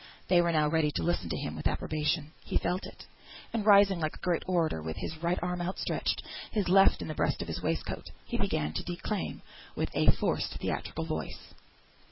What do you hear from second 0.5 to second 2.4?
now ready to listen to him with approbation.